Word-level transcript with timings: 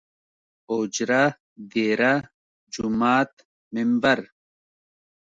اوجره، 0.71 1.23
ديره 1.71 2.13
،جومات 2.73 3.31
،ممبر 3.73 4.19